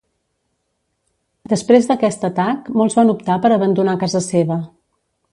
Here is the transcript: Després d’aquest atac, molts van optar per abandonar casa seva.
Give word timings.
Després 1.51 1.89
d’aquest 1.91 2.25
atac, 2.29 2.71
molts 2.81 2.95
van 3.01 3.11
optar 3.15 3.35
per 3.43 3.51
abandonar 3.57 3.95
casa 4.05 4.23
seva. 4.29 4.57